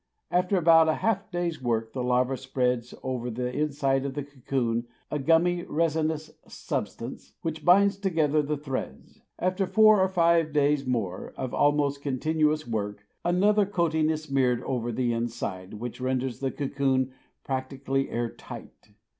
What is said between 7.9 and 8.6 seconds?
together the